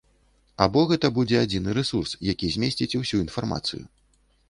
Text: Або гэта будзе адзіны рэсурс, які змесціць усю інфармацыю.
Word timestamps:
Або 0.65 0.81
гэта 0.91 1.11
будзе 1.17 1.37
адзіны 1.43 1.77
рэсурс, 1.81 2.17
які 2.31 2.53
змесціць 2.59 2.93
усю 3.05 3.25
інфармацыю. 3.29 3.83